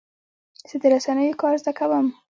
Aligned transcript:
زه 0.69 0.75
د 0.81 0.83
رسنیو 0.93 1.39
کار 1.41 1.55
زده 1.61 1.71
کوم. 1.79 2.07